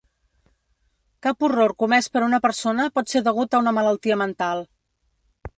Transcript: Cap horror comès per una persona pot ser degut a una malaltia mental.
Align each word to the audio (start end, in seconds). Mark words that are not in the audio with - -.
Cap 1.27 1.45
horror 1.49 1.75
comès 1.83 2.09
per 2.15 2.25
una 2.29 2.41
persona 2.47 2.89
pot 2.97 3.15
ser 3.15 3.23
degut 3.31 3.53
a 3.59 3.63
una 3.65 3.75
malaltia 3.81 4.21
mental. 4.27 4.69